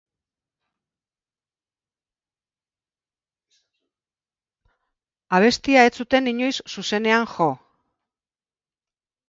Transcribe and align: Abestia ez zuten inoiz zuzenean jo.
Abestia 5.39 5.87
ez 5.91 5.95
zuten 6.01 6.33
inoiz 6.35 6.53
zuzenean 6.77 7.31
jo. 7.37 7.51